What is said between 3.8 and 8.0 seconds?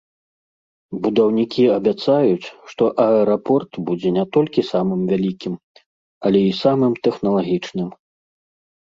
будзе не толькі самым вялікім, але і самым тэхналагічным.